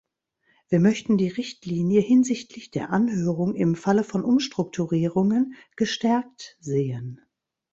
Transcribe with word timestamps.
Wir 0.67 0.79
möchten 0.79 1.19
die 1.19 1.27
Richtlinie 1.27 2.01
hinsichtlich 2.01 2.71
der 2.71 2.89
Anhörung 2.89 3.53
im 3.53 3.75
Falle 3.75 4.03
von 4.03 4.23
Umstrukturierungen 4.23 5.53
gestärkt 5.75 6.57
sehen. 6.59 7.21